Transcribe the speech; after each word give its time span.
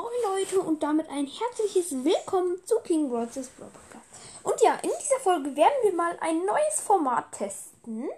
Moin 0.00 0.12
Leute 0.34 0.62
und 0.62 0.82
damit 0.82 1.10
ein 1.10 1.26
herzliches 1.26 1.92
Willkommen 1.92 2.56
zu 2.64 2.76
King 2.78 3.10
Rogers 3.10 3.48
Brawl. 3.48 3.68
Und 4.42 4.58
ja, 4.62 4.76
in 4.76 4.88
dieser 4.98 5.20
Folge 5.20 5.54
werden 5.54 5.74
wir 5.82 5.92
mal 5.92 6.16
ein 6.22 6.46
neues 6.46 6.80
Format 6.80 7.30
testen. 7.32 8.08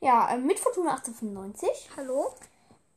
Ja, 0.00 0.30
äh, 0.30 0.38
mit 0.38 0.60
Fortuna 0.60 0.92
1895. 0.92 1.90
Hallo? 1.96 2.32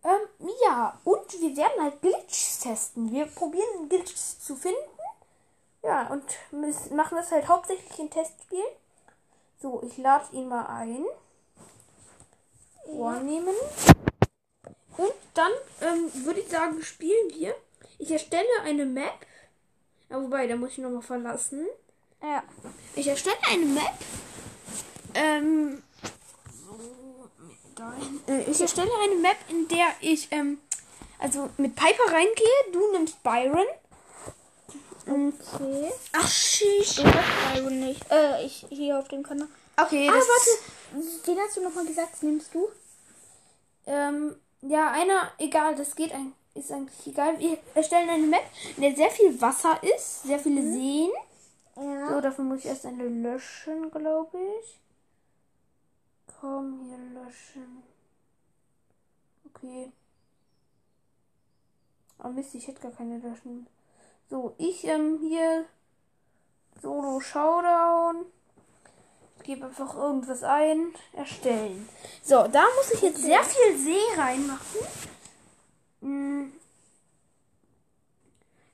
Ähm, 0.04 0.52
ja, 0.64 1.00
und 1.04 1.42
wir 1.42 1.58
werden 1.58 1.82
halt 1.82 2.00
Glitches 2.00 2.60
testen. 2.60 3.12
Wir 3.12 3.26
probieren 3.26 3.90
Glitches 3.90 4.40
zu 4.40 4.56
finden. 4.56 4.78
Ja, 5.82 6.08
und 6.10 6.24
machen 6.92 7.18
das 7.18 7.32
halt 7.32 7.48
hauptsächlich 7.48 7.98
in 7.98 8.12
Testspielen. 8.12 8.70
So, 9.60 9.82
ich 9.82 9.98
lade 9.98 10.36
ihn 10.36 10.48
mal 10.48 10.68
ein. 10.68 11.06
Vornehmen. 12.86 13.56
Und 14.96 15.14
dann 15.34 15.52
ähm, 15.82 16.12
würde 16.24 16.42
ich 16.42 16.50
sagen, 16.50 16.84
spielen 16.84 17.32
wir. 17.34 17.56
Ich 18.00 18.12
erstelle 18.12 18.48
eine 18.64 18.86
Map. 18.86 19.26
Ja, 20.10 20.22
wobei, 20.22 20.48
da 20.48 20.56
muss 20.56 20.72
ich 20.72 20.78
nochmal 20.80 21.02
verlassen. 21.02 21.66
Ja. 22.22 22.44
Ich 22.96 23.08
erstelle 23.08 23.38
eine 23.50 23.66
Map. 23.66 23.94
Ähm. 25.14 25.84
So. 26.52 28.32
Äh, 28.32 28.50
ich 28.50 28.62
erstelle 28.62 28.92
eine 29.04 29.16
Map, 29.16 29.38
in 29.50 29.68
der 29.68 29.88
ich, 30.02 30.28
ähm, 30.32 30.60
also 31.20 31.50
mit 31.58 31.76
Piper 31.76 32.12
reingehe. 32.12 32.72
Du 32.74 32.92
nimmst 32.92 33.22
Byron. 33.24 33.66
Okay. 35.06 35.92
Ach, 36.14 36.28
sheesh. 36.30 36.96
Du 36.98 37.06
hast 37.06 37.54
Byron 37.54 37.80
nicht. 37.80 38.12
Äh, 38.12 38.46
ich 38.46 38.66
hier 38.70 39.00
auf 39.00 39.08
dem 39.08 39.24
Kanal. 39.24 39.48
Okay, 39.80 40.10
Ah, 40.10 40.14
das 40.14 40.26
warte. 40.28 41.24
Den 41.28 41.40
hast 41.40 41.58
du 41.58 41.62
nochmal 41.62 41.86
gesagt, 41.86 42.24
nimmst 42.24 42.54
du? 42.54 42.68
Ähm, 43.86 44.36
ja, 44.62 44.92
einer, 44.92 45.32
egal, 45.38 45.76
das 45.76 45.96
geht 45.96 46.12
ein, 46.12 46.34
ist 46.58 46.72
eigentlich 46.72 47.08
egal. 47.08 47.40
Wir 47.40 47.58
erstellen 47.76 48.10
eine 48.10 48.28
Map, 48.28 48.44
in 48.76 48.84
der 48.84 48.96
sehr 48.96 49.10
viel 49.12 49.40
Wasser 49.42 49.82
ist, 49.84 50.24
sehr 50.24 50.40
viele 50.40 50.62
Seen. 50.62 51.12
Ja. 51.76 52.10
So, 52.10 52.22
dafür 52.22 52.44
muss 52.44 52.60
ich 52.60 52.66
erst 52.66 52.86
eine 52.86 53.08
löschen, 53.08 53.92
glaube 53.92 54.38
ich. 54.62 54.80
Komm, 56.40 56.82
hier 56.88 57.22
löschen. 57.22 57.84
Okay. 59.54 59.92
Oh 62.24 62.30
Mist, 62.30 62.56
ich 62.56 62.68
hätte 62.68 62.82
gar 62.82 62.92
keine 62.92 63.20
löschen. 63.20 63.68
So, 64.30 64.54
ich 64.58 64.84
ähm 64.86 65.20
hier 65.22 65.66
Solo 66.82 67.20
Showdown. 67.20 68.26
Ich 69.38 69.44
gebe 69.44 69.66
einfach 69.66 69.96
irgendwas 69.96 70.44
ein. 70.44 70.94
Erstellen. 71.14 71.88
So, 72.24 72.48
da 72.48 72.66
muss 72.76 72.92
ich 72.94 73.02
jetzt 73.02 73.22
sehr 73.22 73.44
viel 73.44 73.78
See 73.78 74.20
reinmachen. 74.20 74.82
Mm. 76.02 76.37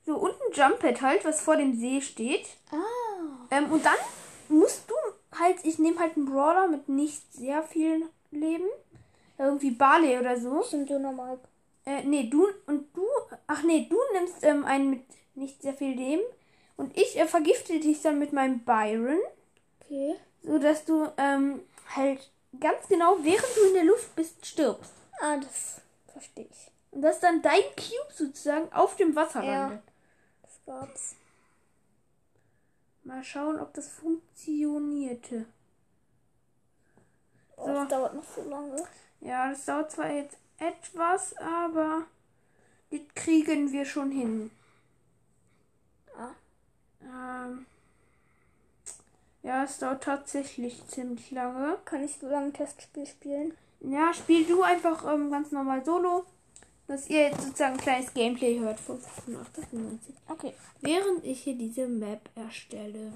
So, 0.05 0.15
und 0.17 0.31
ein 0.31 0.51
Jump-Pad 0.53 1.01
halt, 1.01 1.25
was 1.25 1.41
vor 1.41 1.55
dem 1.55 1.75
See 1.79 2.01
steht. 2.01 2.45
Ah. 2.71 3.47
Ähm, 3.51 3.71
und 3.71 3.85
dann 3.85 3.95
musst 4.49 4.89
du 4.89 4.95
halt, 5.37 5.57
ich 5.63 5.79
nehme 5.79 5.99
halt 5.99 6.17
einen 6.17 6.25
Brawler 6.25 6.67
mit 6.67 6.89
nicht 6.89 7.33
sehr 7.33 7.63
vielen 7.63 8.09
Leben. 8.31 8.67
Irgendwie 9.37 9.71
Barley 9.71 10.17
oder 10.19 10.39
so. 10.39 10.61
Sind 10.63 10.89
du 10.89 10.99
normal? 10.99 11.39
Äh, 11.85 12.03
nee, 12.03 12.29
du 12.29 12.47
und 12.67 12.95
du, 12.95 13.05
ach 13.47 13.63
nee, 13.63 13.87
du 13.89 13.97
nimmst 14.13 14.43
ähm, 14.43 14.65
einen 14.65 14.89
mit 14.89 15.01
nicht 15.35 15.61
sehr 15.61 15.73
viel 15.73 15.95
Leben. 15.95 16.21
Und 16.77 16.97
ich 16.97 17.17
äh, 17.19 17.25
vergifte 17.27 17.79
dich 17.79 18.01
dann 18.01 18.19
mit 18.19 18.33
meinem 18.33 18.59
Byron, 18.63 19.19
Okay. 19.81 20.15
so 20.43 20.57
dass 20.59 20.85
du 20.85 21.07
ähm, 21.17 21.61
halt 21.95 22.29
ganz 22.59 22.87
genau, 22.87 23.17
während 23.21 23.55
du 23.55 23.67
in 23.67 23.73
der 23.73 23.83
Luft 23.85 24.15
bist, 24.15 24.45
stirbst. 24.45 24.93
Ah, 25.21 25.37
das 25.37 25.81
verstehe 26.11 26.47
ich. 26.49 26.71
Und 26.91 27.01
dass 27.01 27.19
dann 27.19 27.41
dein 27.41 27.61
Cube 27.75 28.13
sozusagen 28.13 28.71
auf 28.73 28.95
dem 28.95 29.15
Wasser 29.15 29.43
Ja. 29.43 29.67
landet. 29.67 29.81
Gab's. 30.65 31.15
Mal 33.03 33.23
schauen, 33.23 33.59
ob 33.59 33.73
das 33.73 33.89
funktionierte. 33.89 35.45
Oh, 37.57 37.65
So. 37.65 37.73
Das 37.73 37.87
dauert 37.89 38.13
noch 38.15 38.23
so 38.23 38.49
lange. 38.49 38.87
Ja, 39.19 39.49
das 39.49 39.65
dauert 39.65 39.91
zwar 39.91 40.11
jetzt 40.11 40.37
etwas, 40.57 41.35
aber 41.37 42.03
das 42.91 43.01
kriegen 43.15 43.71
wir 43.71 43.85
schon 43.85 44.11
hin. 44.11 44.51
Ah. 46.17 46.31
Ähm, 47.01 47.65
ja, 49.41 49.63
es 49.65 49.79
dauert 49.79 50.03
tatsächlich 50.03 50.87
ziemlich 50.87 51.31
lange. 51.31 51.77
Kann 51.83 52.03
ich 52.03 52.17
so 52.17 52.29
lange 52.29 52.47
ein 52.47 52.53
Testspiel 52.53 53.05
spielen? 53.05 53.57
Ja, 53.81 54.13
spiel 54.13 54.45
du 54.45 54.61
einfach 54.63 55.03
ähm, 55.13 55.29
ganz 55.29 55.51
normal 55.51 55.83
Solo, 55.83 56.25
dass 56.87 57.09
ihr 57.09 57.29
jetzt 57.29 57.41
sozusagen 57.41 57.73
ein 57.73 57.79
kleines 57.79 58.13
Gameplay 58.13 58.59
hört 58.59 58.79
von 58.79 58.97
98. 58.97 60.15
Okay. 60.27 60.53
Während 60.81 61.23
ich 61.23 61.43
hier 61.43 61.55
diese 61.55 61.87
Map 61.87 62.29
erstelle. 62.35 63.13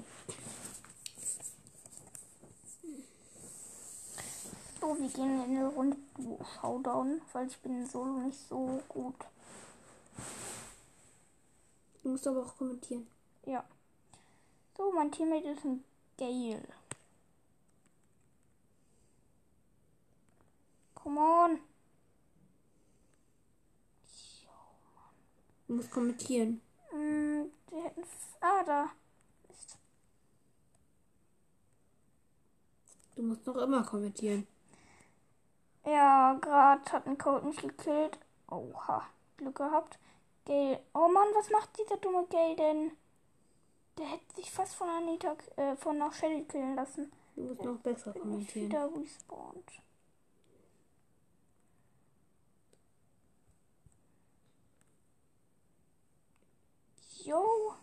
So, 4.80 4.98
wir 4.98 5.08
gehen 5.08 5.44
in 5.44 5.56
eine 5.58 5.68
Runde 5.68 5.96
Duo 6.16 6.38
Showdown, 6.60 7.20
weil 7.32 7.46
ich 7.48 7.58
bin 7.58 7.84
solo 7.86 8.18
nicht 8.18 8.38
so 8.48 8.80
gut. 8.88 9.16
Du 12.02 12.10
musst 12.10 12.26
aber 12.26 12.46
auch 12.46 12.56
kommentieren. 12.56 13.06
Ja. 13.44 13.64
So, 14.76 14.92
mein 14.92 15.12
Teammate 15.12 15.48
ist 15.48 15.64
ein 15.64 15.84
Gale. 16.16 16.62
Come 20.94 21.20
on. 21.20 21.67
Du 25.68 25.74
musst 25.74 25.90
kommentieren. 25.90 26.60
Mm, 26.92 27.44
die 27.70 27.76
hätten. 27.76 28.02
Ah, 28.40 28.62
da. 28.64 28.88
Ist. 29.50 29.78
Du 33.14 33.22
musst 33.22 33.46
noch 33.46 33.56
immer 33.56 33.84
kommentieren. 33.84 34.46
Ja, 35.84 36.34
gerade 36.40 36.90
hat 36.92 37.06
ein 37.06 37.18
Code 37.18 37.46
mich 37.46 37.58
gekillt. 37.58 38.18
Oha. 38.50 39.06
Glück 39.36 39.56
gehabt. 39.56 39.98
Gale. 40.46 40.82
Oh 40.94 41.08
Mann, 41.08 41.28
was 41.34 41.50
macht 41.50 41.78
dieser 41.78 41.98
dumme 41.98 42.26
Gale 42.30 42.56
denn? 42.56 42.92
Der 43.98 44.06
hätte 44.06 44.34
sich 44.36 44.50
fast 44.50 44.74
von 44.74 44.88
Anita, 44.88 45.36
äh, 45.56 45.76
von 45.76 45.98
nach 45.98 46.12
Shelly 46.14 46.44
killen 46.44 46.76
lassen. 46.76 47.12
Du 47.36 47.42
musst 47.42 47.62
noch 47.62 47.78
besser 47.78 48.12
Bin 48.12 48.22
ich 48.22 48.28
kommentieren. 48.28 48.68
wieder 48.68 48.90
respawned. 48.94 49.72
Jo. 57.28 57.74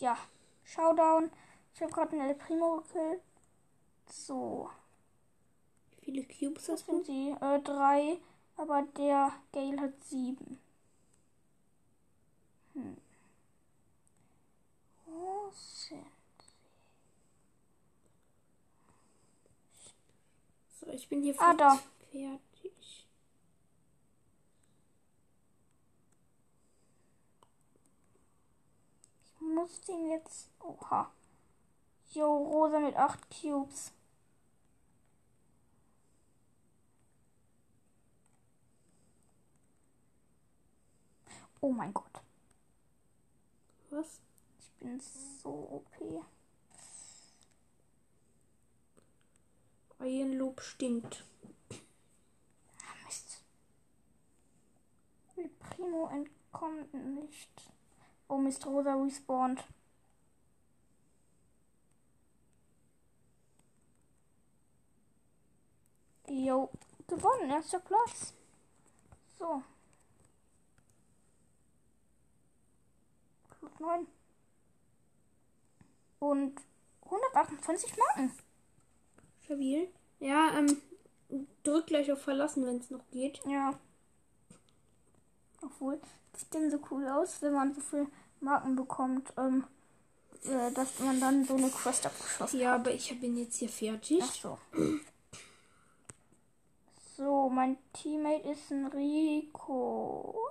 Ja. 0.00 0.16
Showdown. 0.64 1.30
Ich 1.74 1.82
habe 1.82 1.92
gerade 1.92 2.12
einen 2.12 2.28
El 2.30 2.34
Primo 2.34 2.78
gekillt. 2.82 3.22
So. 4.10 4.70
Wie 5.90 6.04
viele 6.04 6.24
Cubes 6.24 6.66
Das 6.66 6.80
hast 6.80 6.88
du? 6.88 7.02
sind 7.04 7.06
sie. 7.06 7.30
Äh, 7.40 7.60
drei. 7.62 8.18
Aber 8.56 8.82
der 8.96 9.32
Gale 9.52 9.80
hat 9.80 10.04
sieben. 10.04 10.58
Hm. 12.74 12.96
Wo 15.06 15.50
sind 15.52 16.06
So, 20.80 20.86
ich 20.90 21.08
bin 21.08 21.22
hier 21.22 21.34
Ah, 21.38 21.54
fast 21.56 21.60
da. 21.60 21.70
fertig. 22.10 22.40
Ich 29.58 29.60
muss 29.60 29.80
den 29.80 30.08
jetzt. 30.08 30.50
Oha. 30.60 31.10
Jo, 32.12 32.36
Rosa 32.36 32.78
mit 32.78 32.94
8 32.94 33.18
Cubes. 33.28 33.92
Oh 41.60 41.72
mein 41.72 41.92
Gott. 41.92 42.22
Was? 43.90 44.20
Ich 44.60 44.70
bin 44.74 45.00
so 45.00 45.50
OP. 45.50 46.24
Eienlob 49.98 50.60
stinkt. 50.60 51.24
Ah, 52.78 53.06
Mist. 53.06 53.42
Primo 55.58 56.06
entkommt 56.10 56.94
nicht. 56.94 57.72
Oh 58.28 58.38
Mist, 58.38 58.66
Rosa 58.66 58.94
respawned. 58.94 59.64
Jo, 66.28 66.70
gewonnen, 67.06 67.50
erster 67.50 67.80
Platz. 67.80 68.34
So. 69.38 69.62
Plus 73.58 73.78
9. 73.80 74.06
Und 76.18 76.60
128 77.04 77.96
Marken. 77.96 78.32
Stabil. 79.44 79.88
Ja, 80.20 80.58
ähm, 80.58 80.82
drück 81.62 81.86
gleich 81.86 82.12
auf 82.12 82.20
Verlassen, 82.20 82.66
wenn 82.66 82.76
es 82.76 82.90
noch 82.90 83.08
geht. 83.10 83.40
Ja. 83.46 83.78
Obwohl, 85.78 86.00
das 86.32 86.40
sieht 86.40 86.54
denn 86.54 86.70
so 86.70 86.80
cool 86.90 87.06
aus, 87.06 87.40
wenn 87.40 87.52
man 87.52 87.72
so 87.72 87.80
viele 87.80 88.08
Marken 88.40 88.74
bekommt, 88.74 89.32
ähm, 89.36 89.64
äh, 90.44 90.72
dass 90.72 90.98
man 90.98 91.20
dann 91.20 91.44
so 91.44 91.54
eine 91.54 91.70
Quest 91.70 92.04
abgeschlossen 92.04 92.60
Ja, 92.60 92.74
aber 92.74 92.92
ich 92.92 93.20
bin 93.20 93.36
jetzt 93.36 93.56
hier 93.56 93.68
fertig. 93.68 94.22
Ach 94.22 94.32
so. 94.32 94.58
So, 97.16 97.48
mein 97.48 97.76
Teammate 97.92 98.48
ist 98.48 98.70
ein 98.70 98.86
Rico. 98.86 100.50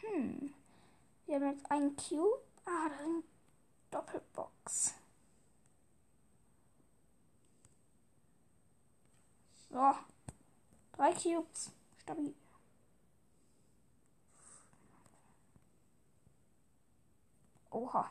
Hm. 0.00 0.52
Wir 1.26 1.34
haben 1.36 1.50
jetzt 1.50 1.70
einen 1.70 1.96
Cube. 1.96 2.42
Ah, 2.66 2.88
da 2.88 2.94
ist 2.94 3.00
eine 3.04 3.22
Doppelbox. 3.90 4.94
So. 9.70 9.94
Drei 10.96 11.12
Cubes. 11.12 11.70
Stabil. 12.02 12.34
Oha. 17.74 18.08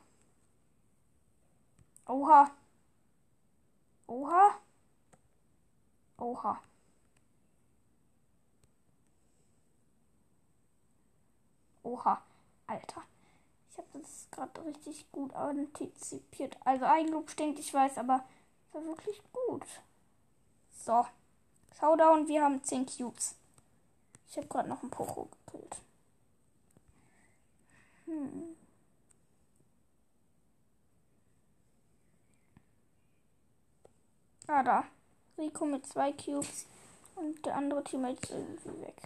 Oha. 2.05 2.51
Oha. 4.07 4.59
Oha. 6.17 6.61
Oha. 11.83 12.21
Alter. 12.67 13.03
Ich 13.71 13.77
habe 13.77 13.87
das 13.93 14.27
gerade 14.31 14.65
richtig 14.65 15.09
gut 15.13 15.33
antizipiert. 15.33 16.57
Also 16.65 16.85
Eigenlob 16.85 17.29
stinkt, 17.31 17.59
ich 17.59 17.73
weiß, 17.73 17.97
aber 17.99 18.25
war 18.73 18.85
wirklich 18.85 19.21
gut. 19.31 19.63
So. 20.77 21.05
Showdown, 21.79 22.27
wir 22.27 22.43
haben 22.43 22.61
10 22.63 22.85
Cubes. 22.85 23.35
Ich 24.29 24.35
habe 24.35 24.47
gerade 24.47 24.67
noch 24.67 24.81
einen 24.81 24.91
Poco 24.91 25.29
gekillt. 25.45 25.77
Hm. 28.05 28.57
Ah, 34.55 34.61
da. 34.61 34.83
Rico 35.35 35.65
mit 35.65 35.83
zwei 35.87 36.11
Cubes 36.13 36.67
und 37.15 37.43
der 37.43 37.55
andere 37.55 37.83
Teammate 37.83 38.21
ist 38.21 38.29
irgendwie 38.29 38.81
weg. 38.81 39.01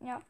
Ja. 0.00 0.20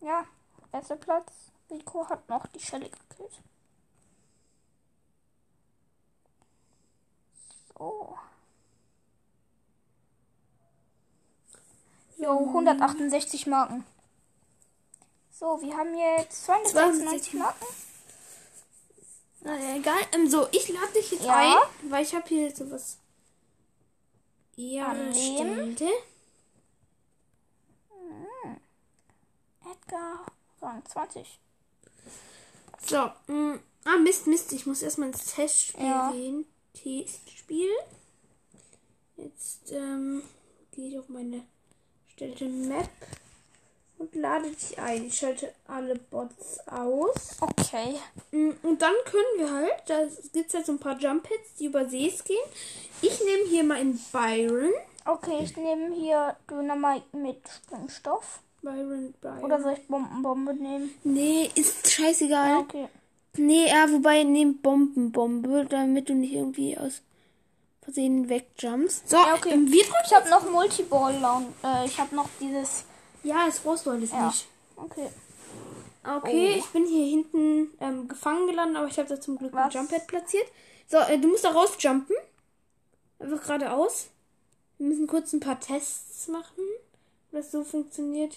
Ja, 0.00 0.24
erster 0.72 0.96
Platz. 0.96 1.52
Rico 1.70 2.08
hat 2.08 2.28
noch 2.28 2.48
die 2.48 2.58
Schelle 2.58 2.90
gekillt. 2.90 3.40
So. 7.78 8.18
Jo, 12.18 12.38
168 12.48 13.46
Marken. 13.46 13.84
So, 15.36 15.60
wir 15.60 15.76
haben 15.76 15.96
jetzt 15.96 16.44
296 16.44 17.32
296 17.32 17.34
Marken. 17.34 17.66
Na, 19.40 19.76
egal. 19.76 19.98
Ähm, 20.12 20.30
so, 20.30 20.46
ich 20.52 20.68
lade 20.68 20.92
dich 20.92 21.10
jetzt 21.10 21.24
Ja. 21.24 21.36
ein, 21.82 21.90
weil 21.90 22.04
ich 22.04 22.14
habe 22.14 22.28
hier 22.28 22.54
sowas. 22.54 22.98
Ja, 24.54 24.86
Annehmen. 24.88 25.76
stellte. 25.76 25.92
Edgar, 29.68 30.24
Rang 30.62 30.84
20. 30.86 31.40
So, 32.86 33.10
mh, 33.26 33.58
ah, 33.86 33.96
Mist, 33.98 34.28
Mist. 34.28 34.52
Ich 34.52 34.66
muss 34.66 34.82
erstmal 34.82 35.08
ins 35.08 35.34
Testspiel 35.34 35.84
Ja. 35.84 36.12
gehen. 36.12 36.46
Testspiel. 36.74 37.70
Jetzt 39.16 39.72
ähm, 39.72 40.22
gehe 40.70 40.90
ich 40.90 40.98
auf 40.98 41.08
meine 41.08 41.44
stellte 42.06 42.44
Map 42.48 42.88
lade 44.24 44.50
dich 44.50 44.78
ein. 44.78 45.06
Ich 45.06 45.18
schalte 45.18 45.52
alle 45.68 45.94
Bots 45.96 46.58
aus. 46.66 47.36
Okay. 47.40 47.94
Mm, 48.32 48.50
Und 48.62 48.80
dann 48.80 48.94
können 49.04 49.34
wir 49.38 49.52
halt, 49.52 49.72
da 49.86 50.06
gibt 50.32 50.48
es 50.48 50.54
halt 50.54 50.66
so 50.66 50.72
ein 50.72 50.78
paar 50.78 50.98
Jump 50.98 51.26
Hits, 51.28 51.54
die 51.58 51.66
über 51.66 51.86
Sees 51.88 52.24
gehen. 52.24 52.46
Ich 53.02 53.20
nehme 53.22 53.44
hier 53.48 53.64
mal 53.64 53.80
in 53.80 54.00
Byron. 54.12 54.72
Okay, 55.04 55.40
ich 55.42 55.54
nehme 55.56 55.94
hier 55.94 56.36
Dynamite 56.50 57.04
mit 57.16 57.36
Sprengstoff. 57.48 58.40
Byron, 58.62 59.12
Byron. 59.20 59.44
Oder 59.44 59.60
soll 59.60 59.74
ich 59.74 59.86
Bombenbombe 59.88 60.54
nehmen? 60.54 60.90
nee, 61.04 61.50
ist 61.54 61.90
scheißegal. 61.90 62.48
Ja, 62.48 62.58
okay. 62.60 62.88
Nee, 63.36 63.68
ja, 63.68 63.90
wobei, 63.90 64.22
nehm 64.22 64.58
Bombenbombe, 64.62 65.66
damit 65.68 66.08
du 66.08 66.14
nicht 66.14 66.32
irgendwie 66.32 66.78
aus 66.78 67.02
Versehen 67.82 68.30
wegjumpst. 68.30 69.10
So, 69.10 69.16
Ja, 69.16 69.34
okay. 69.34 69.54
wir. 69.66 69.84
Ich 70.06 70.14
habe 70.14 70.30
noch 70.30 70.50
Multiball. 70.50 71.14
Äh, 71.62 71.84
ich 71.84 71.98
habe 72.00 72.14
noch 72.16 72.28
dieses. 72.40 72.84
Ja, 73.24 73.46
das 73.46 73.58
brauchst 73.60 73.86
du 73.86 73.90
alles 73.90 74.10
Ja. 74.12 74.26
nicht. 74.28 74.46
Okay. 74.76 75.08
Okay, 76.06 76.52
Oh. 76.54 76.58
ich 76.58 76.66
bin 76.66 76.86
hier 76.86 77.06
hinten 77.06 77.70
ähm, 77.80 78.06
gefangen 78.08 78.46
gelandet, 78.46 78.76
aber 78.76 78.86
ich 78.88 78.98
habe 78.98 79.08
da 79.08 79.18
zum 79.20 79.38
Glück 79.38 79.54
ein? 79.54 79.70
Jumppad 79.70 80.06
platziert. 80.06 80.46
So, 80.86 80.98
äh, 80.98 81.18
du 81.18 81.28
musst 81.28 81.44
da 81.44 81.50
rausjumpen. 81.50 82.14
Einfach 83.18 83.40
geradeaus. 83.42 84.08
Wir 84.78 84.88
müssen 84.88 85.06
kurz 85.06 85.32
ein 85.32 85.40
paar 85.40 85.58
Tests 85.60 86.28
machen, 86.28 86.62
ob 87.26 87.32
das 87.32 87.50
so 87.50 87.64
funktioniert. 87.64 88.36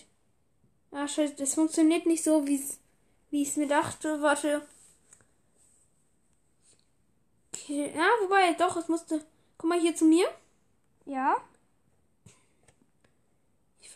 Ah, 0.91 1.07
scheiße, 1.07 1.33
das 1.35 1.55
funktioniert 1.55 2.05
nicht 2.05 2.23
so, 2.23 2.47
wie 2.47 2.55
es 2.55 2.77
wie 3.29 3.41
ich 3.41 3.49
es 3.49 3.57
mir 3.57 3.67
dachte. 3.67 4.21
Warte. 4.21 4.65
Okay. 7.53 7.91
Ja, 7.95 8.07
wobei, 8.23 8.53
doch, 8.53 8.77
es 8.77 8.87
musste. 8.87 9.25
Komm 9.57 9.69
mal 9.71 9.79
hier 9.79 9.95
zu 9.95 10.05
mir. 10.05 10.27
Ja. 11.05 11.35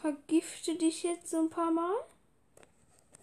Ich 0.04 0.10
vergifte 0.10 0.76
dich 0.76 1.04
jetzt 1.04 1.30
so 1.30 1.38
ein 1.42 1.50
paar 1.52 1.70
Mal. 1.70 1.94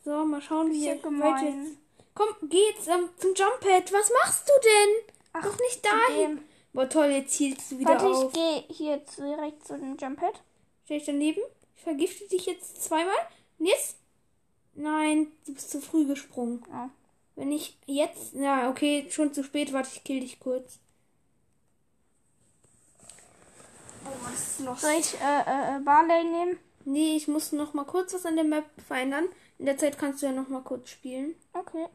So, 0.04 0.24
mal 0.24 0.40
schauen, 0.40 0.70
wie 0.70 0.86
ihr 0.86 0.94
gemein. 0.96 1.76
Komm, 2.14 2.28
geh 2.48 2.60
jetzt 2.70 2.86
ähm, 2.86 3.08
zum 3.18 3.34
Jumppad. 3.34 3.92
Was 3.92 4.12
machst 4.22 4.48
du 4.48 4.52
denn? 4.62 5.14
Ach, 5.32 5.42
Doch 5.44 5.58
nicht 5.58 5.84
dahin. 5.84 6.40
Boah, 6.72 6.88
toll, 6.88 7.06
jetzt 7.06 7.32
zielst 7.32 7.72
du 7.72 7.80
wieder 7.80 7.90
Warte, 8.00 8.06
ich 8.06 8.12
auf. 8.26 8.32
gehe 8.32 8.64
hier 8.68 9.04
zu- 9.06 9.22
direkt 9.22 9.66
zu 9.66 9.76
dem 9.76 9.96
Jumppad. 9.96 10.40
Stell 10.84 10.98
dich 10.98 11.06
daneben. 11.06 11.40
Ich 11.76 11.82
vergifte 11.82 12.28
dich 12.28 12.46
jetzt 12.46 12.80
zweimal. 12.84 13.16
Und 13.58 13.66
jetzt? 13.66 13.96
Nein, 14.74 15.32
du 15.46 15.54
bist 15.54 15.70
zu 15.70 15.80
früh 15.80 16.06
gesprungen. 16.06 16.62
Oh. 16.72 16.88
Wenn 17.34 17.50
ich 17.50 17.76
jetzt. 17.86 18.34
Na, 18.34 18.70
okay, 18.70 19.08
schon 19.10 19.34
zu 19.34 19.42
spät. 19.42 19.72
Warte, 19.72 19.90
ich 19.92 20.04
kill 20.04 20.20
dich 20.20 20.38
kurz. 20.38 20.78
Oh, 24.04 24.10
was 24.22 24.40
ist 24.40 24.60
los? 24.60 24.80
Soll 24.80 24.92
ich 24.92 25.14
äh, 25.20 25.76
äh, 25.76 25.80
Barley 25.80 26.22
nehmen? 26.22 26.58
Nee, 26.88 27.16
ich 27.16 27.28
muss 27.28 27.52
noch 27.52 27.74
mal 27.74 27.84
kurz 27.84 28.14
was 28.14 28.24
an 28.24 28.36
der 28.36 28.46
Map 28.46 28.64
verändern. 28.80 29.28
In 29.58 29.66
der 29.66 29.76
Zeit 29.76 29.98
kannst 29.98 30.22
du 30.22 30.26
ja 30.26 30.32
noch 30.32 30.48
mal 30.48 30.62
kurz 30.62 30.88
spielen. 30.88 31.34
Okay. 31.52 31.86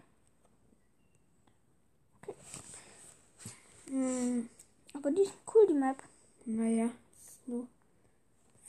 Hm, 3.88 4.48
Aber 4.94 5.10
die 5.10 5.24
ist 5.24 5.34
cool, 5.52 5.66
die 5.68 5.74
Map. 5.74 5.98
naja, 6.46 6.86
ist 6.86 7.48
nur 7.48 7.66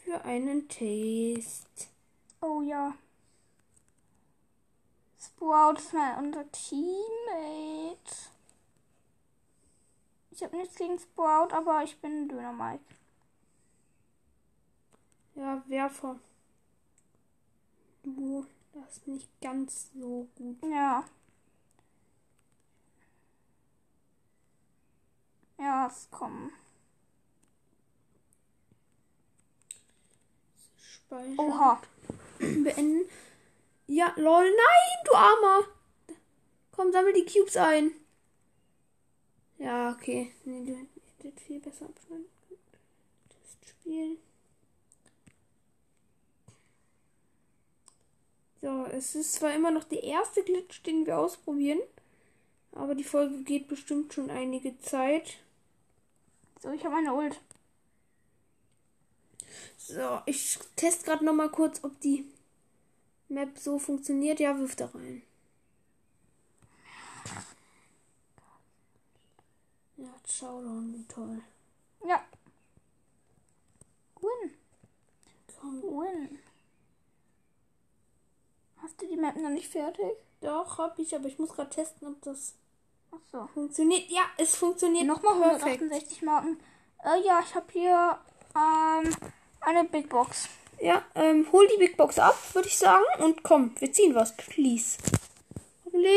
für 0.02 0.24
einen 0.24 0.66
Taste. 0.66 1.88
Oh 2.40 2.62
ja. 2.62 2.94
Sprout 5.18 5.74
ist 5.76 5.92
mal 5.92 6.24
unser 6.24 6.50
Teammate. 6.52 7.98
Ich 10.30 10.42
habe 10.42 10.56
nichts 10.56 10.76
gegen 10.76 10.98
Sprout, 10.98 11.52
aber 11.52 11.82
ich 11.84 11.98
bin 11.98 12.28
Dynamite. 12.28 12.82
Ja, 15.34 15.62
Werfer. 15.66 16.18
Du, 18.02 18.46
das 18.72 18.98
ist 18.98 19.08
nicht 19.08 19.40
ganz 19.40 19.90
so 19.94 20.28
gut. 20.36 20.58
Ja. 20.62 21.04
Ja, 25.58 25.86
es 25.86 26.08
kommen. 26.10 26.52
Speichern. 30.76 31.38
Oha. 31.38 31.82
Beenden. 32.38 33.08
Ja, 33.86 34.12
lol, 34.16 34.44
nein, 34.44 35.04
du 35.04 35.14
Armer. 35.14 35.64
Komm, 36.72 36.92
sammel 36.92 37.12
die 37.12 37.26
Cubes 37.26 37.56
ein. 37.56 37.92
Ja, 39.58 39.92
okay. 39.92 40.32
Nee, 40.44 40.64
du 40.64 40.76
hättest 41.26 41.46
viel 41.46 41.60
besser 41.60 41.86
abschneiden 41.86 42.26
können. 42.48 42.60
Testspiel. 43.28 44.18
So, 48.64 48.86
es 48.86 49.14
ist 49.14 49.34
zwar 49.34 49.54
immer 49.54 49.70
noch 49.70 49.84
der 49.84 50.02
erste 50.02 50.42
Glitch, 50.42 50.82
den 50.84 51.04
wir 51.04 51.18
ausprobieren. 51.18 51.80
Aber 52.72 52.94
die 52.94 53.04
Folge 53.04 53.42
geht 53.42 53.68
bestimmt 53.68 54.14
schon 54.14 54.30
einige 54.30 54.78
Zeit. 54.78 55.36
So, 56.62 56.70
ich 56.70 56.82
habe 56.82 56.96
eine 56.96 57.12
Ult. 57.12 57.38
So, 59.76 60.22
ich 60.24 60.58
teste 60.76 61.04
gerade 61.04 61.26
noch 61.26 61.34
mal 61.34 61.50
kurz, 61.50 61.84
ob 61.84 62.00
die 62.00 62.24
Map 63.28 63.58
so 63.58 63.78
funktioniert. 63.78 64.40
Ja, 64.40 64.58
wirf 64.58 64.76
da 64.76 64.86
rein. 64.86 65.20
Ja, 69.98 70.08
Showdown, 70.26 70.94
wie 70.94 71.04
toll. 71.04 71.42
Ja. 72.08 72.24
Win. 74.22 74.54
Komm, 75.60 75.82
Win. 75.82 76.38
Map 79.34 79.42
noch 79.42 79.50
nicht 79.50 79.70
fertig? 79.70 80.16
doch, 80.44 80.78
hab 80.78 80.98
ich, 80.98 81.14
aber 81.14 81.26
ich 81.26 81.38
muss 81.38 81.50
gerade 81.50 81.70
testen, 81.70 82.08
ob 82.08 82.22
das 82.22 82.54
so. 83.32 83.48
funktioniert. 83.54 84.10
Ja, 84.10 84.22
es 84.36 84.54
funktioniert. 84.54 85.06
Nochmal 85.06 85.38
perfekt. 85.38 85.82
168 85.82 86.22
Marken. 86.22 86.60
Äh, 87.02 87.26
ja, 87.26 87.40
ich 87.44 87.54
habe 87.54 87.66
hier 87.72 88.18
ähm, 88.54 89.14
eine 89.60 89.84
Big 89.84 90.08
Box. 90.08 90.48
Ja, 90.80 91.02
ähm, 91.14 91.46
hol 91.52 91.66
die 91.68 91.78
Big 91.78 91.96
Box 91.96 92.18
ab, 92.18 92.36
würde 92.52 92.68
ich 92.68 92.76
sagen. 92.76 93.04
Und 93.18 93.42
komm, 93.42 93.74
wir 93.78 93.92
ziehen 93.92 94.14
was, 94.14 94.36
please. 94.36 94.98
Hoffentlich 95.84 96.12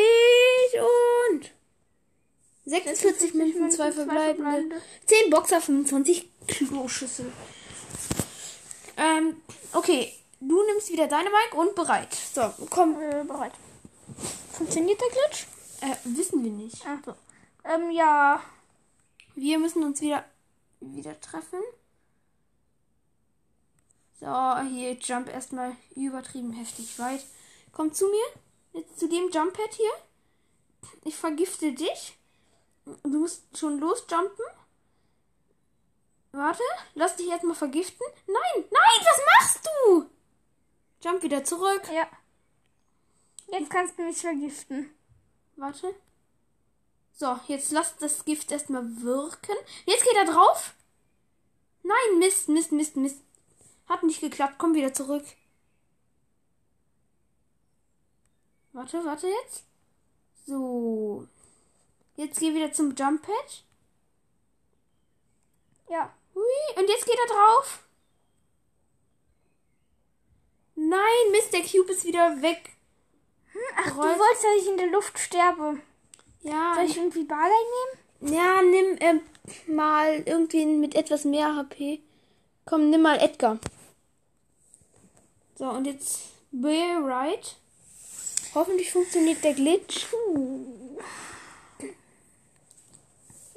und 1.32 1.52
46 2.66 3.34
Münzen, 3.34 3.72
zwei 3.72 3.92
verbleibende. 3.92 4.76
10 5.06 5.30
Boxer, 5.30 5.62
25 5.62 6.30
Kloschüssel. 6.48 7.32
Ähm, 8.98 9.42
okay. 9.74 10.12
Du 10.39 10.63
nimmst 10.63 10.91
wieder 10.91 11.08
deine 11.08 11.29
Mike 11.29 11.58
und 11.58 11.75
bereit. 11.75 12.13
So, 12.13 12.53
komm. 12.70 13.01
Äh, 13.01 13.24
bereit. 13.24 13.53
Funktioniert 14.51 15.00
der 15.01 15.10
Glitch? 15.10 15.48
Äh, 15.82 15.96
wissen 16.03 16.44
wir 16.44 16.51
nicht. 16.51 16.84
Ach 16.86 17.00
so. 17.06 17.15
Ähm, 17.63 17.91
ja. 17.91 18.41
Wir 19.36 19.60
müssen 19.60 19.84
uns 19.84 20.01
wieder, 20.01 20.24
wieder 20.79 21.20
treffen. 21.22 21.60
So, 24.20 24.60
hier, 24.62 24.94
Jump 24.94 25.29
erstmal 25.29 25.75
übertrieben 25.96 26.53
heftig 26.53 26.98
weit. 26.98 27.24
Komm 27.72 27.94
zu 27.94 28.06
mir. 28.08 28.25
Jetzt 28.74 29.00
zu 29.00 29.08
dem 29.08 29.29
Jump-Pad 29.32 29.74
hier. 29.74 29.91
Ich 31.03 31.15
vergifte 31.15 31.72
dich. 31.72 32.17
Du 32.86 33.20
musst 33.20 33.58
schon 33.58 33.79
losjumpen. 33.79 34.46
Warte, 36.32 36.63
lass 36.94 37.15
dich 37.15 37.27
erstmal 37.27 37.56
vergiften. 37.56 38.06
Nein, 38.27 38.65
nein, 38.70 39.06
was 39.06 39.22
machst 39.39 39.65
du? 39.65 40.17
Jump 41.01 41.24
wieder 41.24 41.44
zurück. 41.44 41.84
Ja. 41.94 42.08
Jetzt 43.51 43.70
kannst 43.70 43.98
du 43.98 44.04
mich 44.04 44.18
vergiften. 44.18 44.89
Warte. 45.56 45.94
So, 47.13 47.39
jetzt 47.48 47.72
lass 47.72 47.98
das 47.98 48.25
Gift 48.25 48.51
erstmal 48.51 48.84
wirken. 49.01 49.56
Jetzt 49.86 50.04
geht 50.04 50.16
er 50.16 50.25
drauf. 50.25 50.75
Nein, 51.84 52.20
Mist, 52.20 52.50
Mist, 52.50 52.72
Mist, 52.72 52.96
Mist. 52.96 53.22
Hat 53.88 54.04
nicht 54.04 54.22
geklappt. 54.22 54.56
Komm 54.58 54.74
wieder 54.74 54.94
zurück. 54.94 55.25
Warte, 58.74 59.04
warte 59.06 59.27
jetzt. 59.27 59.63
So. 60.46 61.27
Jetzt 62.16 62.39
geh 62.39 62.54
wieder 62.54 62.72
zum 62.72 62.94
Jump 62.96 63.24
Pad. 63.24 63.63
Ja. 65.89 66.13
Hui, 66.36 66.44
und 66.75 66.88
jetzt 66.88 67.06
geht 67.06 67.18
er 67.18 67.34
drauf. 67.34 67.87
Nein, 70.89 71.27
der 71.51 71.62
Cube 71.62 71.91
ist 71.91 72.06
wieder 72.06 72.41
weg. 72.41 72.72
Ach, 73.75 73.98
Rolf. 73.98 74.13
du 74.13 74.20
wolltest, 74.20 74.44
dass 74.44 74.62
ich 74.62 74.67
in 74.70 74.77
der 74.77 74.88
Luft 74.88 75.17
sterbe. 75.20 75.82
Ja, 76.44 76.75
Soll 76.75 76.86
ich 76.86 76.98
irgendwie 76.98 77.24
Barley 77.24 77.51
nehmen? 78.22 78.34
Ja, 78.34 78.62
nimm 78.62 78.98
ähm, 79.00 79.22
mal 79.67 80.24
irgendwie 80.25 80.65
mit 80.65 80.96
etwas 80.96 81.25
mehr 81.25 81.56
HP. 81.56 82.01
Komm, 82.65 82.89
nimm 82.89 83.01
mal 83.01 83.20
Edgar. 83.20 83.60
So, 85.56 85.70
und 85.70 85.86
jetzt 85.86 86.20
Bear 86.51 87.03
Right. 87.03 87.56
Hoffentlich 88.53 88.91
funktioniert 88.91 89.44
der 89.44 89.53
Glitch. 89.53 90.06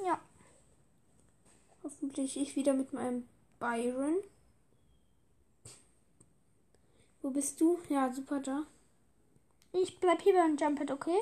Ja. 0.03 0.19
Hoffentlich 1.83 2.37
ich 2.37 2.55
wieder 2.55 2.73
mit 2.73 2.91
meinem 2.93 3.27
Byron. 3.59 4.15
Wo 7.21 7.29
bist 7.29 7.59
du? 7.61 7.79
Ja, 7.89 8.11
super 8.11 8.39
da. 8.39 8.63
Ich 9.73 9.99
bleib 9.99 10.21
hier 10.21 10.33
beim 10.33 10.57
Jumpet, 10.57 10.91
okay? 10.91 11.19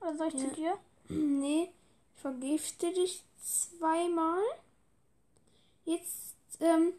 Oder 0.00 0.16
soll 0.16 0.28
ich 0.28 0.34
Ja. 0.34 0.40
zu 0.40 0.54
dir? 0.54 0.78
Nee, 1.08 1.72
ich 2.14 2.20
vergifte 2.20 2.92
dich 2.92 3.22
zweimal. 3.42 4.42
Jetzt, 5.86 6.34
ähm, 6.60 6.92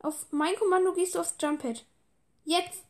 auf 0.00 0.26
mein 0.32 0.54
Kommando 0.56 0.92
gehst 0.92 1.14
du 1.14 1.20
aufs 1.20 1.34
Jump-Pad. 1.40 1.84
Jetzt! 2.44 2.82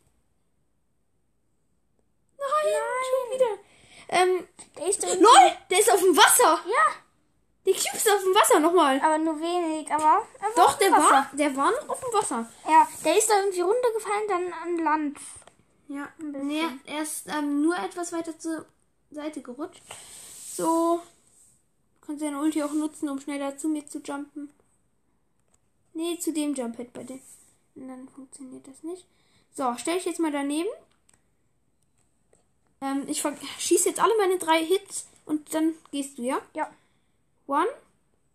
Nein, 2.38 2.72
schon 3.10 3.34
wieder. 3.38 3.58
Ähm, 4.08 4.48
Der 4.78 4.86
ist. 4.88 5.02
LOL, 5.04 5.52
der 5.70 5.78
ist 5.78 5.92
auf 5.92 6.00
dem 6.00 6.16
Wasser. 6.16 6.60
Ja, 6.66 6.86
Der 7.64 7.74
Cube 7.74 7.96
ist 7.96 8.10
auf 8.10 8.22
dem 8.22 8.34
Wasser 8.34 8.58
nochmal. 8.60 9.00
aber 9.00 9.18
nur 9.18 9.38
wenig, 9.40 9.90
aber... 9.92 10.26
Doch, 10.56 10.74
der 10.78 10.88
dem 10.88 10.94
Wasser. 10.96 11.10
war, 11.10 11.30
der 11.32 11.56
war 11.56 11.70
noch 11.70 11.88
auf 11.90 12.00
dem 12.00 12.12
Wasser. 12.12 12.50
Ja, 12.68 12.88
der 13.04 13.16
ist 13.18 13.30
da 13.30 13.38
irgendwie 13.40 13.60
runtergefallen, 13.60 14.28
dann 14.28 14.52
an 14.52 14.78
Land. 14.84 15.18
Ja, 15.88 16.08
Ein 16.18 16.32
bisschen. 16.32 16.48
nee, 16.48 16.64
er 16.86 17.02
ist 17.02 17.26
ähm, 17.28 17.62
nur 17.62 17.76
etwas 17.76 18.12
weiter 18.12 18.36
zur 18.38 18.66
Seite 19.10 19.42
gerutscht. 19.42 19.82
So. 20.56 21.00
Du 22.00 22.06
kannst 22.06 22.22
deine 22.22 22.40
Ulti 22.40 22.62
auch 22.62 22.72
nutzen, 22.72 23.08
um 23.08 23.20
schneller 23.20 23.56
zu 23.56 23.68
mir 23.68 23.86
zu 23.86 23.98
jumpen. 24.00 24.50
Nee, 25.94 26.18
zu 26.18 26.32
dem 26.32 26.54
Jump-Pad 26.54 26.92
bei 26.92 27.04
dir. 27.04 27.20
Und 27.76 27.88
dann 27.88 28.08
funktioniert 28.08 28.66
das 28.66 28.82
nicht. 28.82 29.06
So, 29.54 29.74
stell 29.76 29.98
ich 29.98 30.04
jetzt 30.06 30.18
mal 30.18 30.32
daneben. 30.32 30.68
Ähm, 32.80 33.04
ich 33.06 33.22
schieße 33.58 33.90
jetzt 33.90 34.00
alle 34.00 34.16
meine 34.18 34.38
drei 34.38 34.64
Hits 34.64 35.06
und 35.26 35.52
dann 35.54 35.74
gehst 35.90 36.18
du, 36.18 36.22
ja? 36.22 36.40
Ja. 36.54 36.70
One, 37.52 37.68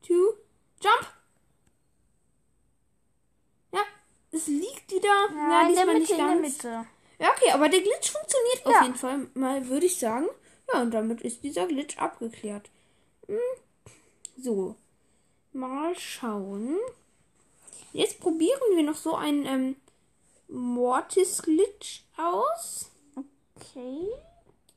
two, 0.03 0.33
jump! 0.79 1.07
Ja, 3.73 3.79
es 4.31 4.45
liegt 4.45 4.91
wieder. 4.91 5.09
Ja, 5.33 5.61
der 5.63 5.69
diesmal 5.69 6.05
der 6.05 6.17
ganz. 6.17 6.41
Mitte. 6.41 6.85
Ja, 7.17 7.31
okay, 7.31 7.49
aber 7.51 7.67
der 7.67 7.81
Glitch 7.81 8.11
funktioniert 8.11 8.63
auf 8.63 8.73
Ja. 8.73 8.83
jeden 8.83 8.93
Fall 8.93 9.27
mal, 9.33 9.67
würde 9.69 9.87
ich 9.87 9.97
sagen. 9.97 10.27
Ja, 10.71 10.83
und 10.83 10.91
damit 10.91 11.21
ist 11.21 11.43
dieser 11.43 11.65
Glitch 11.65 11.97
abgeklärt. 11.97 12.69
Hm. 13.25 13.39
So. 14.37 14.75
Mal 15.51 15.97
schauen. 15.97 16.77
Jetzt 17.93 18.19
probieren 18.19 18.75
wir 18.75 18.83
noch 18.83 18.97
so 18.97 19.15
einen 19.15 19.47
ähm, 19.47 19.75
Mortis-Glitch 20.47 22.03
aus. 22.17 22.91
Okay. 23.15 24.09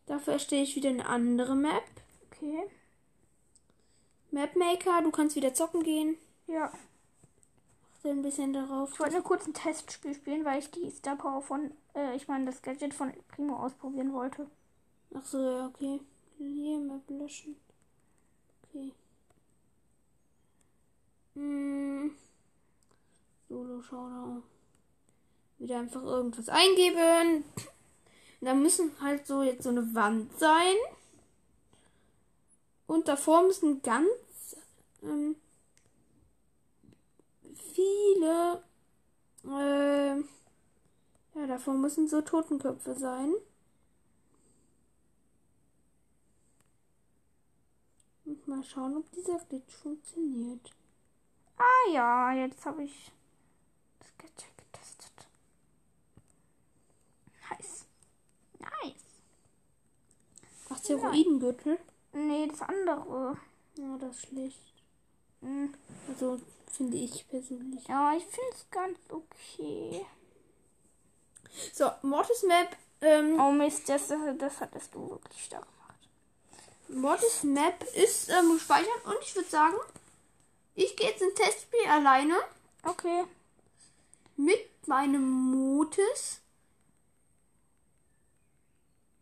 Dafür 0.06 0.32
erstelle 0.32 0.62
ich 0.62 0.76
wieder 0.76 0.88
eine 0.88 1.04
andere 1.04 1.54
Map. 1.54 1.84
Okay. 2.30 2.70
Mapmaker, 4.30 5.02
du 5.02 5.10
kannst 5.10 5.36
wieder 5.36 5.54
zocken 5.54 5.82
gehen. 5.82 6.16
Ja. 6.46 6.72
Achte 7.94 8.10
ein 8.10 8.22
bisschen 8.22 8.52
darauf. 8.52 8.92
Ich 8.92 9.00
wollte 9.00 9.14
nur 9.14 9.24
kurz 9.24 9.46
ein 9.46 9.54
Testspiel 9.54 10.14
spielen, 10.14 10.44
weil 10.44 10.60
ich 10.60 10.70
die 10.70 10.90
Star 10.90 11.16
Power 11.16 11.42
von, 11.42 11.70
äh, 11.94 12.16
ich 12.16 12.28
meine, 12.28 12.46
das 12.46 12.62
Gadget 12.62 12.94
von 12.94 13.12
Primo 13.28 13.56
ausprobieren 13.56 14.12
wollte. 14.12 14.46
Ach 15.14 15.24
so, 15.24 15.38
ja, 15.38 15.66
okay. 15.66 16.00
Hier, 16.38 16.78
Map 16.78 17.02
löschen. 17.08 17.56
Okay. 18.62 18.92
Hm. 21.34 22.14
Solo 23.48 23.82
Showdown. 23.82 24.42
Wieder 25.58 25.80
einfach 25.80 26.02
irgendwas 26.02 26.48
eingeben. 26.48 27.44
Da 28.40 28.54
müssen 28.54 28.92
halt 29.00 29.26
so 29.26 29.42
jetzt 29.42 29.64
so 29.64 29.68
eine 29.68 29.94
Wand 29.94 30.38
sein. 30.38 30.74
Und 32.90 33.06
davor 33.06 33.44
müssen 33.44 33.82
ganz 33.82 34.56
ähm, 35.04 35.36
viele. 37.72 38.64
Äh, 39.44 40.16
ja, 41.38 41.46
davor 41.46 41.74
müssen 41.74 42.08
so 42.08 42.20
Totenköpfe 42.20 42.96
sein. 42.96 43.32
Und 48.24 48.48
mal 48.48 48.64
schauen, 48.64 48.96
ob 48.96 49.08
dieser 49.12 49.38
Glitch 49.38 49.72
funktioniert. 49.72 50.72
Ah 51.58 51.92
ja, 51.92 52.32
jetzt 52.32 52.66
habe 52.66 52.82
ich 52.82 53.12
das 54.00 54.08
Gadget 54.18 54.58
getestet. 54.58 55.28
Nice. 57.48 57.86
Nice. 58.58 59.04
Asteroidengürtel? 60.68 61.78
Nee, 62.12 62.48
das 62.48 62.62
andere. 62.62 63.36
Ja, 63.76 63.96
das 64.00 64.16
ist 64.16 64.26
schlecht. 64.28 64.74
Hm. 65.40 65.74
Also 66.08 66.40
finde 66.72 66.96
ich 66.96 67.26
persönlich. 67.28 67.86
Ja, 67.88 68.14
ich 68.16 68.24
finde 68.24 68.50
es 68.52 68.66
ganz 68.70 68.98
okay. 69.10 70.04
So, 71.72 71.90
Mortis 72.02 72.42
Map. 72.44 72.76
Ähm, 73.02 73.40
Oh 73.40 73.50
Mist, 73.50 73.88
das, 73.88 74.08
das, 74.08 74.18
das 74.38 74.60
hattest 74.60 74.94
du 74.94 75.10
wirklich 75.10 75.44
stark 75.44 75.66
gemacht. 75.66 75.98
Mortis 76.88 77.42
Map 77.44 77.82
ist 77.94 78.28
ähm, 78.28 78.52
gespeichert 78.54 79.04
und 79.06 79.16
ich 79.22 79.34
würde 79.34 79.48
sagen, 79.48 79.76
ich 80.74 80.96
gehe 80.96 81.08
jetzt 81.08 81.22
ein 81.22 81.34
Testspiel 81.34 81.86
alleine 81.88 82.34
Okay. 82.82 83.24
mit 84.36 84.86
meinem 84.86 85.28
Motis. 85.30 86.40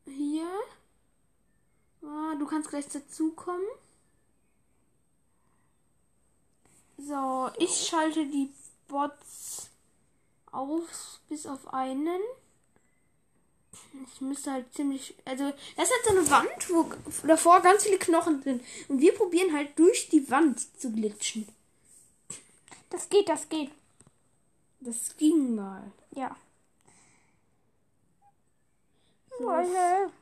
Hier. 0.07 0.49
Kannst 2.49 2.71
gleich 2.71 2.89
dazukommen. 2.89 3.67
So, 6.97 7.51
ich 7.59 7.87
schalte 7.87 8.27
die 8.27 8.51
Bots 8.89 9.71
auf, 10.51 11.21
bis 11.29 11.47
auf 11.47 11.73
einen. 11.73 12.21
Ich 14.13 14.21
müsste 14.21 14.53
halt 14.53 14.75
ziemlich. 14.75 15.15
Also, 15.25 15.53
das 15.77 15.89
ist 15.89 15.95
halt 15.95 16.05
so 16.05 16.11
eine 16.11 16.31
Wand, 16.31 16.71
wo 16.71 17.27
davor 17.27 17.61
ganz 17.61 17.85
viele 17.85 17.99
Knochen 17.99 18.43
sind. 18.43 18.65
Und 18.89 19.01
wir 19.01 19.15
probieren 19.15 19.55
halt 19.55 19.79
durch 19.79 20.09
die 20.09 20.29
Wand 20.31 20.59
zu 20.81 20.91
glitschen. 20.91 21.47
Das 22.91 23.09
geht, 23.09 23.29
das 23.29 23.49
geht. 23.49 23.71
Das 24.81 25.17
ging 25.17 25.55
mal. 25.55 25.93
Ja. 26.13 26.35
So, 29.39 29.45
Wolle. 29.45 30.05
Aber 30.05 30.13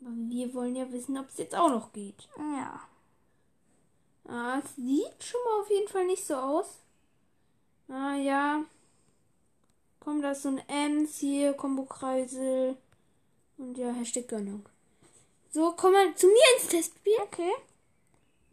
wir 0.00 0.54
wollen 0.54 0.76
ja 0.76 0.90
wissen, 0.92 1.18
ob 1.18 1.28
es 1.28 1.38
jetzt 1.38 1.54
auch 1.54 1.70
noch 1.70 1.92
geht. 1.92 2.28
Ja. 2.36 2.80
Ah, 4.28 4.60
es 4.64 4.74
sieht 4.76 5.22
schon 5.22 5.40
mal 5.44 5.60
auf 5.60 5.70
jeden 5.70 5.88
Fall 5.88 6.06
nicht 6.06 6.26
so 6.26 6.34
aus. 6.34 6.78
Ah, 7.88 8.14
ja. 8.14 8.64
Komm, 10.00 10.22
da 10.22 10.32
ist 10.32 10.42
so 10.42 10.48
ein 10.50 10.62
Ems 10.68 11.18
hier, 11.18 11.54
Kombo-Kreisel. 11.54 12.76
Und 13.58 13.78
ja, 13.78 13.92
Hashtag 13.92 14.28
Gönnung. 14.28 14.66
So, 15.50 15.72
komm 15.76 15.92
mal 15.92 16.14
zu 16.14 16.26
mir 16.26 16.44
ins 16.56 16.68
Testspiel. 16.68 17.16
Okay. 17.22 17.52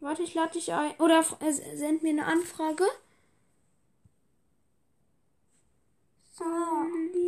Warte, 0.00 0.22
ich 0.22 0.34
lade 0.34 0.52
dich 0.52 0.72
ein. 0.72 0.94
Oder 0.98 1.24
äh, 1.40 1.52
send 1.52 2.02
mir 2.02 2.10
eine 2.10 2.26
Anfrage. 2.26 2.84
So, 6.32 6.44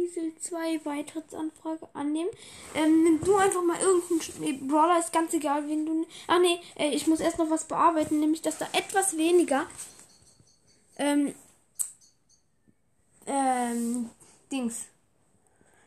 Liesel 0.06 0.32
2 0.38 0.78
Beitrittsanfrage 0.78 1.88
annehmen. 1.94 2.30
Ähm, 2.74 3.02
nimm 3.02 3.20
du 3.20 3.36
einfach 3.36 3.62
mal 3.62 3.80
irgendeinen 3.80 4.68
Brawler, 4.68 4.98
ist 4.98 5.12
ganz 5.12 5.32
egal, 5.34 5.66
wen 5.68 5.84
du. 5.84 6.06
Ach 6.28 6.38
nee, 6.40 6.60
äh, 6.76 6.90
ich 6.90 7.06
muss 7.06 7.20
erst 7.20 7.38
noch 7.38 7.50
was 7.50 7.64
bearbeiten, 7.66 8.20
nämlich 8.20 8.42
dass 8.42 8.58
da 8.58 8.68
etwas 8.72 9.16
weniger. 9.16 9.66
Ähm. 10.96 11.34
Ähm. 13.26 14.10
Dings. 14.52 14.86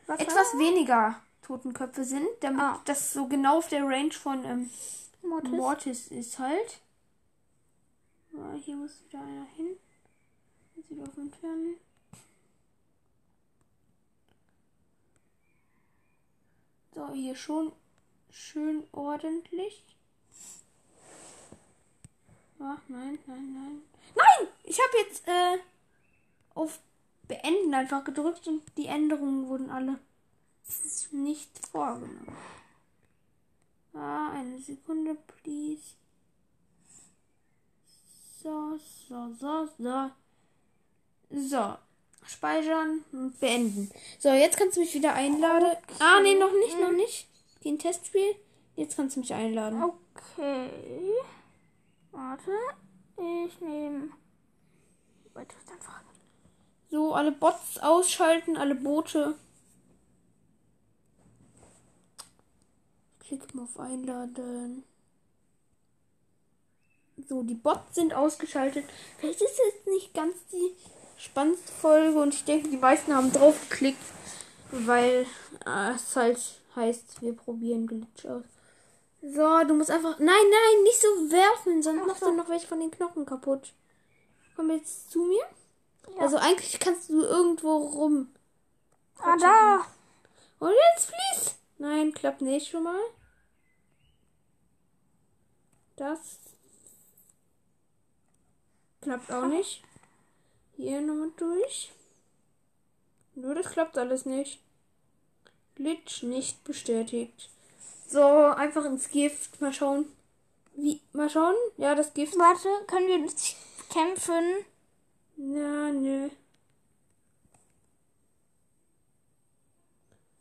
Was 0.06 0.20
Etwas 0.20 0.58
weniger 0.58 1.20
Totenköpfe 1.42 2.04
sind, 2.04 2.26
damit 2.40 2.60
Ah. 2.60 2.80
das 2.84 3.12
so 3.12 3.26
genau 3.26 3.58
auf 3.58 3.68
der 3.68 3.84
Range 3.84 4.12
von 4.12 4.44
ähm, 4.44 4.70
Mortis? 5.22 5.50
Mortis 5.50 6.08
ist 6.08 6.38
halt. 6.38 6.80
Ah, 8.36 8.54
hier 8.62 8.76
muss 8.76 9.02
wieder 9.08 9.20
einer 9.20 9.46
hin. 9.56 9.76
Jetzt 10.76 10.90
wieder 10.90 11.04
auf 11.04 11.16
entfernen. 11.16 11.76
So, 17.00 17.14
hier 17.14 17.34
schon 17.34 17.72
schön 18.30 18.84
ordentlich. 18.92 19.82
Ach, 22.58 22.78
nein, 22.88 23.18
nein, 23.26 23.54
nein. 23.54 23.82
Nein! 24.14 24.48
Ich 24.64 24.78
habe 24.78 24.98
jetzt 24.98 25.26
äh, 25.26 25.58
auf 26.54 26.78
Beenden 27.26 27.72
einfach 27.72 28.04
gedrückt 28.04 28.46
und 28.48 28.62
die 28.76 28.84
Änderungen 28.84 29.48
wurden 29.48 29.70
alle 29.70 29.98
nicht 31.10 31.66
vorgenommen. 31.68 32.36
Ah, 33.94 34.32
eine 34.32 34.58
Sekunde, 34.58 35.14
please. 35.14 35.94
So, 38.42 38.78
so, 39.08 39.32
so, 39.32 39.68
so. 39.78 40.10
So. 41.30 41.78
Speichern 42.26 43.04
und 43.12 43.38
beenden. 43.40 43.90
So, 44.18 44.30
jetzt 44.30 44.56
kannst 44.56 44.76
du 44.76 44.80
mich 44.80 44.94
wieder 44.94 45.14
einladen. 45.14 45.70
Ah, 45.98 46.20
nee, 46.22 46.34
noch 46.34 46.52
nicht, 46.52 46.78
noch 46.78 46.92
nicht. 46.92 47.26
Geh 47.60 47.76
Testspiel. 47.76 48.34
Jetzt 48.76 48.96
kannst 48.96 49.16
du 49.16 49.20
mich 49.20 49.34
einladen. 49.34 49.82
Okay. 49.82 50.70
Warte. 52.12 52.52
Ich 53.46 53.60
nehme. 53.60 54.10
So, 56.90 57.14
alle 57.14 57.30
Bots 57.30 57.78
ausschalten, 57.78 58.56
alle 58.56 58.74
Boote. 58.74 59.34
Klick 63.20 63.54
mal 63.54 63.62
auf 63.62 63.78
Einladen. 63.78 64.82
So, 67.28 67.42
die 67.44 67.54
Bots 67.54 67.94
sind 67.94 68.12
ausgeschaltet. 68.12 68.84
Vielleicht 69.18 69.40
ist 69.40 69.58
jetzt 69.58 69.86
nicht 69.86 70.14
ganz 70.14 70.34
die 70.52 70.74
spannendste 71.20 71.72
Folge 71.72 72.18
und 72.18 72.34
ich 72.34 72.44
denke, 72.44 72.68
die 72.68 72.76
meisten 72.76 73.14
haben 73.14 73.32
drauf 73.32 73.68
geklickt, 73.68 74.02
weil 74.70 75.26
äh, 75.66 75.94
es 75.94 76.16
halt 76.16 76.38
heißt, 76.76 77.20
wir 77.22 77.36
probieren 77.36 77.86
Glitch 77.86 78.24
aus. 78.26 78.44
So, 79.22 79.64
du 79.64 79.74
musst 79.74 79.90
einfach. 79.90 80.18
Nein, 80.18 80.26
nein, 80.28 80.82
nicht 80.82 81.00
so 81.00 81.08
werfen, 81.30 81.82
sonst 81.82 82.00
Ach 82.02 82.06
machst 82.06 82.20
so. 82.20 82.30
du 82.30 82.36
noch 82.36 82.48
welche 82.48 82.66
von 82.66 82.80
den 82.80 82.90
Knochen 82.90 83.26
kaputt. 83.26 83.74
Komm 84.56 84.70
jetzt 84.70 85.10
zu 85.10 85.24
mir. 85.24 85.44
Ja. 86.16 86.22
Also 86.22 86.38
eigentlich 86.38 86.78
kannst 86.80 87.10
du 87.10 87.22
irgendwo 87.22 87.76
rum. 87.76 88.28
ah, 89.18 89.36
da. 89.36 89.86
Und 90.58 90.72
jetzt 90.94 91.10
fließ. 91.10 91.54
Nein, 91.78 92.14
klappt 92.14 92.40
nicht 92.40 92.70
schon 92.70 92.84
mal. 92.84 93.00
Das 95.96 96.38
klappt 99.02 99.30
auch 99.30 99.46
nicht. 99.46 99.82
Hier 100.80 101.02
nochmal 101.02 101.30
durch. 101.36 101.92
Nur 103.34 103.54
das 103.54 103.70
klappt 103.70 103.98
alles 103.98 104.24
nicht. 104.24 104.60
Glitch 105.74 106.22
nicht 106.22 106.64
bestätigt. 106.64 107.50
So, 108.08 108.22
einfach 108.22 108.86
ins 108.86 109.10
Gift. 109.10 109.60
Mal 109.60 109.74
schauen. 109.74 110.06
Wie? 110.74 111.02
Mal 111.12 111.28
schauen? 111.28 111.54
Ja, 111.76 111.94
das 111.94 112.14
Gift. 112.14 112.38
Warte, 112.38 112.68
können 112.86 113.08
wir 113.08 113.18
nicht 113.18 113.56
kämpfen? 113.90 114.64
Na, 115.36 115.92
nö. 115.92 116.30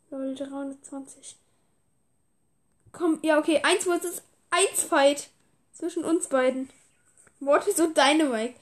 Lol, 0.10 0.36
320. 0.36 1.36
Komm, 2.94 3.20
ja, 3.24 3.40
okay. 3.40 3.60
Eins 3.64 3.84
versus 3.84 4.22
eins 4.52 4.84
Fight. 4.84 5.30
Zwischen 5.74 6.06
uns 6.06 6.28
beiden. 6.28 6.70
Mortis 7.42 7.80
und 7.82 7.98
Dynamite. 7.98 8.56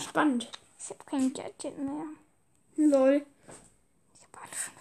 Spannend. 0.00 0.48
Ich 0.84 0.90
habe 0.90 1.04
kein 1.06 1.32
Gadget 1.32 1.78
mehr. 1.78 2.04
Lol. 2.76 3.24
Ich 4.12 4.20
habe 4.22 4.42
alles 4.42 4.58
schon. 4.64 4.74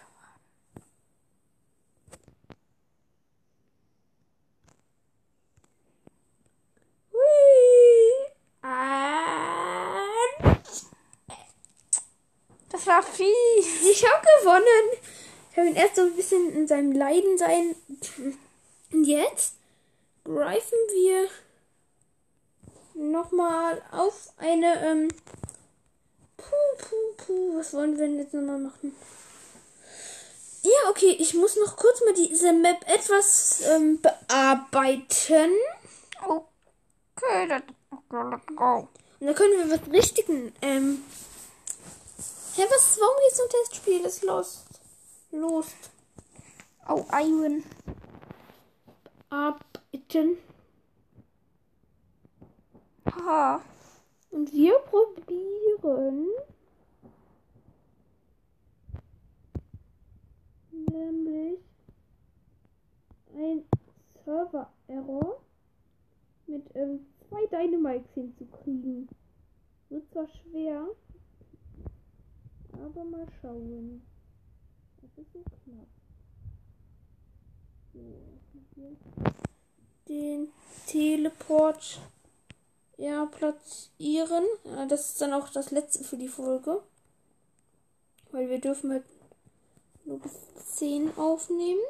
Und 10.43 10.63
Das 12.69 12.85
war 12.85 13.01
fies. 13.01 13.25
ich 13.89 14.05
habe 14.05 14.27
gewonnen. 14.41 14.65
Ich 15.51 15.57
habe 15.57 15.69
ihn 15.69 15.75
erst 15.77 15.95
so 15.95 16.01
ein 16.01 16.15
bisschen 16.17 16.51
in 16.51 16.67
seinem 16.67 16.91
Leiden 16.91 17.37
sein. 17.37 17.77
Und 18.91 19.05
jetzt 19.05 19.55
greifen 20.25 20.77
wir 20.91 21.29
nochmal 22.93 23.81
auf 23.91 24.33
eine. 24.35 24.85
Ähm, 24.85 25.07
puh. 27.25 27.57
Was 27.57 27.73
wollen 27.73 27.97
wir 27.97 28.07
denn 28.07 28.19
jetzt 28.19 28.33
nochmal 28.33 28.59
machen? 28.59 28.95
Ja, 30.63 30.89
okay. 30.89 31.15
Ich 31.19 31.33
muss 31.33 31.55
noch 31.57 31.75
kurz 31.75 32.01
mal 32.01 32.13
diese 32.13 32.53
Map 32.53 32.87
etwas 32.87 33.61
ähm, 33.67 33.99
bearbeiten. 34.01 35.51
Okay, 36.21 37.45
let's 37.47 38.45
go. 38.55 38.87
Und 39.19 39.27
dann 39.27 39.35
können 39.35 39.69
wir 39.69 39.79
was 39.79 39.91
richtigen. 39.91 40.53
Ähm. 40.61 41.03
Hä, 42.55 42.63
was? 42.69 42.97
Warum 42.99 43.15
geht's 43.23 43.37
zum 43.37 43.49
Testspiel? 43.49 44.03
Das 44.03 44.15
ist 44.15 44.23
los. 44.23 44.63
Los. 45.31 45.67
Oh, 46.87 47.05
Iron. 47.11 47.63
Arbeiten. 49.29 50.37
Haha. 53.05 53.61
Und 54.31 54.51
wir 54.51 54.77
probieren. 54.79 56.27
Nämlich 60.91 61.59
ein 63.35 63.63
Server-Error 64.25 65.41
mit 66.47 66.63
ähm, 66.75 67.05
zwei 67.29 67.45
Dynamites 67.47 68.13
hinzukriegen. 68.13 69.07
Wird 69.89 70.11
zwar 70.11 70.27
schwer, 70.27 70.87
aber 72.73 73.03
mal 73.03 73.27
schauen. 73.41 74.01
Das 75.01 75.25
ist 75.25 75.33
so 75.33 75.43
knapp. 75.43 75.87
So, 77.93 78.97
den 80.07 80.49
Teleport 80.87 81.99
ja, 82.97 83.25
platzieren. 83.25 84.43
Das 84.89 85.09
ist 85.09 85.21
dann 85.21 85.33
auch 85.33 85.49
das 85.49 85.71
letzte 85.71 86.03
für 86.03 86.17
die 86.17 86.27
Folge. 86.27 86.81
Weil 88.31 88.49
wir 88.49 88.59
dürfen 88.59 88.91
halt 88.91 89.05
nur 90.05 90.19
bis 90.19 90.33
10 90.75 91.17
aufnehmen. 91.17 91.81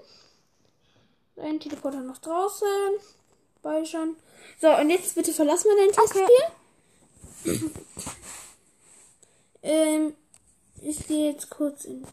Ein 1.37 1.59
Teleporter 1.59 2.01
noch 2.01 2.19
draußen. 2.19 2.67
speichern. 3.59 4.15
So, 4.61 4.69
und 4.75 4.89
jetzt 4.89 5.15
bitte 5.15 5.33
verlass 5.33 5.65
mal 5.65 5.75
dein 5.75 5.91
Testspiel. 5.91 6.27
ähm, 9.63 10.15
ich 10.81 11.07
gehe 11.07 11.31
jetzt 11.31 11.49
kurz 11.49 11.85
in 11.85 12.05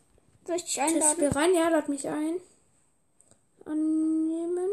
Soll 0.47 0.57
ich 0.57 0.65
dich 0.65 0.75
Testspiel 0.75 1.29
rein. 1.29 1.55
Ja, 1.55 1.69
lad 1.69 1.89
mich 1.89 2.09
ein. 2.09 2.41
Annehmen. 3.65 4.71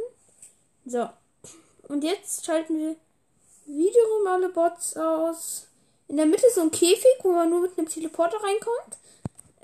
So. 0.85 1.09
Und 1.87 2.03
jetzt 2.03 2.45
schalten 2.45 2.77
wir 2.77 2.95
wiederum 3.65 4.27
alle 4.27 4.49
Bots 4.49 4.95
aus. 4.95 5.67
In 6.07 6.17
der 6.17 6.25
Mitte 6.25 6.47
ist 6.47 6.55
so 6.55 6.61
ein 6.61 6.71
Käfig, 6.71 7.17
wo 7.21 7.31
man 7.31 7.49
nur 7.49 7.61
mit 7.61 7.77
einem 7.77 7.89
Teleporter 7.89 8.37
reinkommt. 8.37 8.97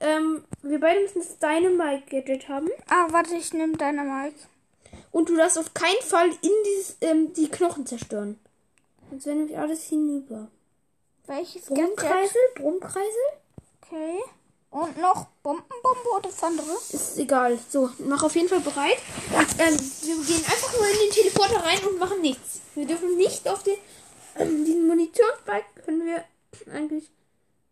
Ähm, 0.03 0.43
wir 0.61 0.81
beide 0.81 0.99
müssen 0.99 1.19
das 1.19 1.39
Dynamite-Gadget 1.39 2.49
haben. 2.49 2.69
Ah, 2.89 3.07
warte, 3.11 3.35
ich 3.35 3.53
nehme 3.53 3.77
deine 3.77 4.03
Mic. 4.03 4.33
Und 5.11 5.29
du 5.29 5.37
darfst 5.37 5.57
auf 5.57 5.73
keinen 5.73 6.01
Fall 6.01 6.29
in 6.29 6.51
dieses, 6.65 6.97
ähm, 6.99 7.31
die 7.31 7.49
Knochen 7.49 7.85
zerstören. 7.85 8.37
Sonst 9.09 9.25
wäre 9.25 9.37
nämlich 9.37 9.57
alles 9.57 9.83
hinüber. 9.83 10.49
Welches? 11.25 11.67
Brummkreisel? 11.67 12.41
Brummkreisel? 12.55 13.27
Okay. 13.81 14.19
Und 14.71 14.97
noch 14.97 15.27
Bombenbombe 15.41 16.09
oder 16.17 16.29
das 16.29 16.43
andere? 16.43 16.73
Ist 16.91 17.17
egal. 17.17 17.57
So, 17.69 17.89
mach 17.99 18.23
auf 18.23 18.35
jeden 18.35 18.49
Fall 18.49 18.59
bereit. 18.59 18.97
Und, 19.31 19.59
ähm, 19.59 19.79
wir 20.01 20.15
gehen 20.25 20.43
einfach 20.45 20.77
nur 20.77 20.87
in 20.87 20.99
den 20.99 21.11
Teleporter 21.11 21.63
rein 21.63 21.79
und 21.87 21.99
machen 21.99 22.19
nichts. 22.19 22.59
Wir 22.75 22.85
dürfen 22.85 23.15
nicht 23.15 23.47
auf 23.47 23.63
den, 23.63 23.77
ähm, 24.37 24.65
diesen 24.65 24.85
Munitionsbalken 24.87 25.85
können 25.85 26.05
wir 26.05 26.25
eigentlich 26.73 27.09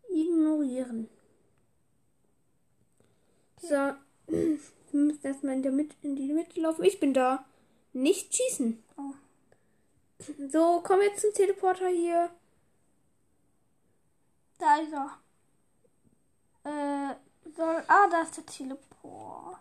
ignorieren. 0.08 1.10
So, 3.62 3.76
wir 4.26 4.58
müssen 4.92 5.24
erstmal 5.24 5.54
in, 5.54 5.62
der 5.62 5.72
Mitte, 5.72 5.94
in 6.02 6.16
die 6.16 6.32
Mitte 6.32 6.60
laufen. 6.60 6.84
Ich 6.84 6.98
bin 6.98 7.14
da. 7.14 7.44
Nicht 7.92 8.34
schießen. 8.34 8.82
Oh. 8.96 9.14
So, 10.48 10.80
komm 10.82 11.00
jetzt 11.00 11.20
zum 11.20 11.32
Teleporter 11.32 11.88
hier. 11.88 12.30
Da 14.58 14.76
ist 14.76 14.92
er. 14.92 15.18
Äh, 16.64 17.14
soll. 17.56 17.82
Ah, 17.86 18.08
da 18.10 18.22
ist 18.22 18.36
der 18.36 18.46
Teleport. 18.46 19.58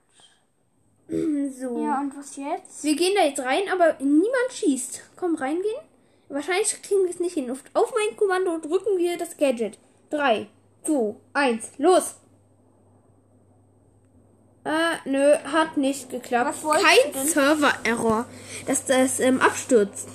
So. 1.54 1.84
Ja, 1.84 2.00
und 2.00 2.16
was 2.16 2.38
jetzt? 2.38 2.86
Wir 2.86 2.96
gehen 2.96 3.14
da 3.14 3.26
jetzt 3.26 3.42
rein, 3.42 3.68
aber 3.70 3.98
niemand 4.00 4.52
schießt. 4.52 5.02
Komm, 5.18 5.36
reingehen. 5.36 5.82
Wahrscheinlich 6.30 6.82
kriegen 6.82 7.04
wir 7.04 7.10
es 7.10 7.20
nicht 7.20 7.34
hin. 7.34 7.52
Auf, 7.52 7.62
auf 7.74 7.94
mein 7.94 8.16
Kommando 8.16 8.58
drücken 8.60 8.98
wir 8.98 9.18
das 9.18 9.36
Gadget. 9.36 9.78
3, 10.10 10.48
2, 10.86 11.16
1, 11.34 11.72
los! 11.80 12.16
Äh, 14.64 15.10
nö, 15.10 15.36
hat 15.52 15.78
nicht 15.78 16.10
geklappt. 16.10 16.58
Was 16.64 16.82
Kein? 16.82 17.26
Server-Error, 17.28 18.26
dass 18.68 18.86
das 18.86 19.20
ähm, 19.20 19.42
abstürzt. 19.42 20.08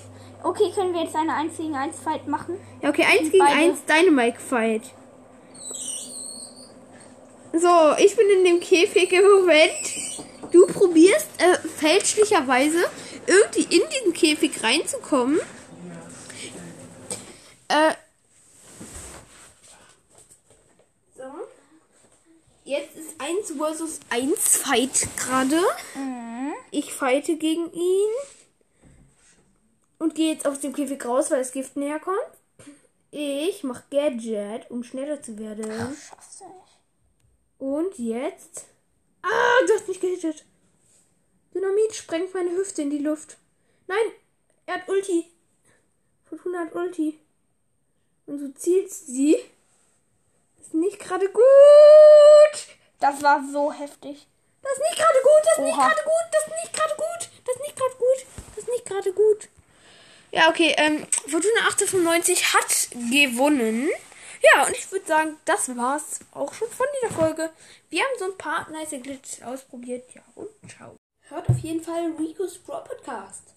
Okay, 0.43 0.71
können 0.73 0.95
wir 0.95 1.03
jetzt 1.03 1.17
eine 1.17 1.35
1 1.35 1.57
gegen 1.57 1.75
1 1.75 1.99
Fight 1.99 2.29
machen? 2.29 2.57
Ja, 2.81 2.91
okay, 2.91 3.05
1 3.05 3.33
gegen 3.33 3.45
Beide. 3.45 3.57
1 3.57 3.79
Dynamite-Fight. 3.87 4.83
So, 7.53 7.95
ich 7.99 8.15
bin 8.17 8.29
in 8.31 8.45
dem 8.45 8.61
Käfig 8.61 9.13
im 9.13 9.25
Moment. 9.25 9.73
Du 10.53 10.67
probierst 10.67 11.27
äh, 11.39 11.57
fälschlicherweise 11.69 12.85
irgendwie 13.27 13.77
in 13.77 13.83
diesen 13.89 14.13
Käfig 14.13 14.63
reinzukommen. 14.63 15.41
Äh. 17.69 17.95
So. 21.17 21.25
Jetzt 22.67 22.97
ist 22.97 23.21
1 23.21 23.53
versus 23.53 24.01
1 24.11 24.57
Fight 24.59 25.07
gerade. 25.17 25.63
Mhm. 25.95 26.53
Ich 26.73 26.93
fighte 26.93 27.37
gegen 27.37 27.73
ihn. 27.73 28.11
Und 29.99 30.17
gehe 30.17 30.33
jetzt 30.33 30.49
aus 30.49 30.59
dem 30.59 30.73
Käfig 30.73 31.05
raus, 31.05 31.31
weil 31.31 31.39
das 31.39 31.53
Gift 31.53 31.77
näher 31.77 32.01
kommt. 32.01 32.19
Ich 33.13 33.63
mach 33.63 33.89
Gadget, 33.89 34.69
um 34.69 34.83
schneller 34.83 35.23
zu 35.23 35.39
werden. 35.39 35.71
Schaffst 35.71 36.41
du 36.41 36.45
nicht. 36.47 36.79
Und 37.59 37.99
jetzt. 38.01 38.65
Ah, 39.23 39.65
du 39.69 39.73
hast 39.73 39.87
mich 39.87 40.01
gehittet. 40.01 40.45
Dynamit 41.55 41.95
sprengt 41.95 42.35
meine 42.35 42.51
Hüfte 42.51 42.83
in 42.83 42.91
die 42.91 42.99
Luft. 42.99 43.39
Nein, 43.87 44.11
er 44.67 44.75
hat 44.75 44.89
Ulti. 44.89 45.25
Fortuna 46.25 46.65
hat 46.65 46.75
Ulti. 46.75 47.17
Und 48.27 48.41
du 48.41 48.53
zielst 48.55 49.07
sie. 49.07 49.37
Ist 50.67 50.75
nicht 50.75 50.99
gerade 50.99 51.29
gut. 51.29 51.45
Das 52.99 53.23
war 53.23 53.41
so 53.53 53.73
heftig. 53.73 54.27
Das 54.63 54.73
ist 54.73 54.81
nicht 54.81 54.97
gerade 54.97 55.23
gut. 55.23 55.43
Das 55.45 55.59
ist 55.59 55.65
nicht 55.65 55.77
gerade 55.77 56.03
gut. 56.03 56.27
Das 56.33 56.43
ist 56.43 56.51
nicht 56.51 56.75
gerade 56.75 56.95
gut. 56.97 57.29
Das 57.45 57.55
ist 57.55 57.63
nicht 57.63 57.77
gerade 57.77 57.95
gut. 57.95 58.27
Das 58.49 58.65
ist 58.65 58.69
nicht 58.69 58.85
gerade 58.85 59.13
gut. 59.13 59.49
Ja, 60.33 60.49
okay. 60.49 60.75
Ähm, 60.77 61.07
Fortuna 61.29 61.67
1895 61.69 62.53
hat 62.53 62.89
gewonnen. 63.13 63.91
Ja, 64.43 64.67
und 64.67 64.77
ich 64.77 64.91
würde 64.91 65.07
sagen, 65.07 65.37
das 65.45 65.77
war's 65.77 66.19
auch 66.33 66.53
schon 66.53 66.69
von 66.69 66.87
dieser 67.01 67.15
Folge. 67.15 67.51
Wir 67.89 68.03
haben 68.03 68.19
so 68.19 68.25
ein 68.25 68.37
paar 68.37 68.69
nice 68.71 69.01
Glitches 69.01 69.43
ausprobiert. 69.43 70.13
Ja, 70.15 70.23
und 70.35 70.49
ciao. 70.69 70.97
Hört 71.29 71.49
auf 71.49 71.59
jeden 71.59 71.83
Fall 71.83 72.13
Rico's 72.19 72.59
Pro 72.59 72.81
Podcast. 72.81 73.56